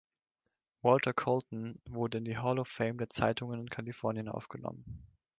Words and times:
Walter 0.81 1.13
Colton 1.13 1.79
wurde 1.87 2.17
in 2.17 2.25
die 2.25 2.39
Hall 2.39 2.57
of 2.57 2.67
Fame 2.67 2.97
der 2.97 3.11
Zeitungen 3.11 3.59
in 3.59 3.69
Kalifornien 3.69 4.29
aufgenommen. 4.29 5.05